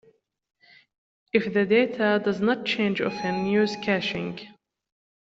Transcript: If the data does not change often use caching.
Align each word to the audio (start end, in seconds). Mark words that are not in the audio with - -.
If 1.31 1.53
the 1.53 1.63
data 1.63 2.19
does 2.25 2.41
not 2.41 2.65
change 2.65 3.01
often 3.01 3.45
use 3.45 3.75
caching. 3.83 4.39